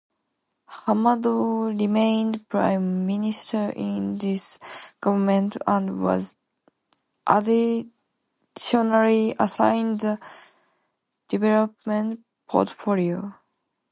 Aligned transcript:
Hamadou 0.67 1.77
remained 1.79 2.49
Prime 2.49 3.05
Minister 3.05 3.71
in 3.75 4.17
this 4.17 4.57
government 4.99 5.57
and 5.67 6.01
was 6.01 6.37
additionally 7.27 7.91
assigned 9.37 9.99
the 9.99 10.19
development 11.27 12.21
portfolio. 12.49 13.35